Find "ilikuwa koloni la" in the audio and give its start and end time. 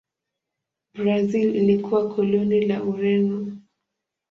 1.55-2.83